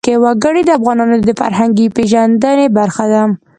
وګړي 0.23 0.61
د 0.65 0.69
افغانانو 0.79 1.15
د 1.27 1.29
فرهنګي 1.41 1.87
پیژندنې 1.95 2.67
برخه 2.77 3.05
ده. 3.13 3.23